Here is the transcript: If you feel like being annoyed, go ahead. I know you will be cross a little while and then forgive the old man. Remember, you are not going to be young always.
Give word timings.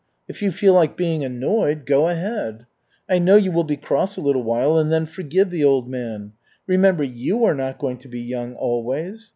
If 0.27 0.41
you 0.41 0.51
feel 0.51 0.73
like 0.73 0.97
being 0.97 1.23
annoyed, 1.23 1.85
go 1.85 2.07
ahead. 2.07 2.65
I 3.07 3.19
know 3.19 3.35
you 3.35 3.51
will 3.51 3.63
be 3.63 3.77
cross 3.77 4.17
a 4.17 4.19
little 4.21 4.41
while 4.41 4.79
and 4.79 4.91
then 4.91 5.05
forgive 5.05 5.51
the 5.51 5.63
old 5.63 5.87
man. 5.87 6.33
Remember, 6.65 7.03
you 7.03 7.45
are 7.45 7.53
not 7.53 7.77
going 7.77 7.97
to 7.97 8.07
be 8.07 8.19
young 8.19 8.55
always. 8.55 9.29